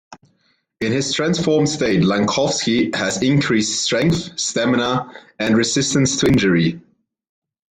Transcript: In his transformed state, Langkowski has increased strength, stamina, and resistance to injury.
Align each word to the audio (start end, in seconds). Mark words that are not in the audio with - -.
In 0.79 0.93
his 0.93 1.13
transformed 1.13 1.69
state, 1.69 2.01
Langkowski 2.01 2.95
has 2.95 3.21
increased 3.21 3.81
strength, 3.83 4.31
stamina, 4.39 5.13
and 5.37 5.55
resistance 5.55 6.17
to 6.21 6.25
injury. 6.25 6.81